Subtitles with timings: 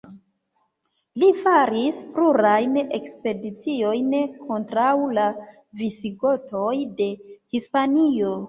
[1.23, 4.09] Li faris plurajn ekspediciojn
[4.49, 4.89] kontraŭ
[5.19, 5.29] la
[5.83, 8.37] Visigotoj de Hispanio.